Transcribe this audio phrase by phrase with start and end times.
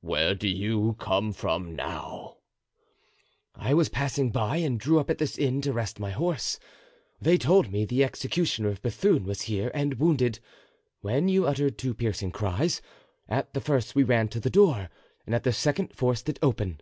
[0.00, 2.38] "Where do you come from now?"
[3.54, 6.58] "I was passing by and drew up at this inn to rest my horse.
[7.20, 10.38] They told me the executioner of Bethune was here and wounded,
[11.02, 12.80] when you uttered two piercing cries.
[13.28, 14.88] At the first we ran to the door
[15.26, 16.80] and at the second forced it open."